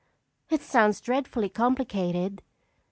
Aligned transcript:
"It 0.49 0.61
sounds 0.63 0.99
dreadfully 0.99 1.47
complicated." 1.49 2.41